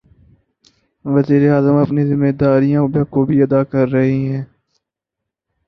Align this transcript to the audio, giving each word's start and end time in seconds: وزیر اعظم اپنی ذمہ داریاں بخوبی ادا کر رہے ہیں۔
وزیر 1.05 1.43
اعظم 1.53 1.75
اپنی 1.83 2.03
ذمہ 2.09 2.31
داریاں 2.39 2.83
بخوبی 2.93 3.37
ادا 3.43 3.61
کر 3.71 3.85
رہے 3.93 4.13
ہیں۔ 4.29 4.43